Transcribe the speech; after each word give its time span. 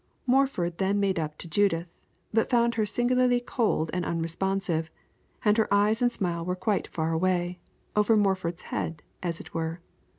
Morford 0.25 0.79
then 0.79 0.99
made 0.99 1.19
up 1.19 1.37
to 1.37 1.47
Judith, 1.47 1.95
but 2.33 2.49
found 2.49 2.73
her 2.73 2.87
singularly 2.87 3.39
cold 3.39 3.91
and 3.93 4.03
unresponsive, 4.03 4.89
and 5.45 5.55
her 5.59 5.71
eyes 5.71 6.01
and 6.01 6.11
smile 6.11 6.43
were 6.43 6.55
quite 6.55 6.87
far 6.87 7.13
away, 7.13 7.59
over 7.95 8.17
Morford's 8.17 8.63
head, 8.73 9.03
as 9.21 9.39
it 9.39 9.53
were. 9.53 9.79